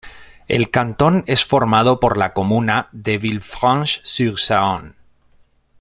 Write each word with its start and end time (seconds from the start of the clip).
El 0.47 0.71
cantón 0.71 1.23
es 1.27 1.45
formado 1.45 1.99
por 1.99 2.17
la 2.17 2.33
comuna 2.33 2.89
de 2.91 3.19
Villefranche-sur-Saône. 3.19 4.93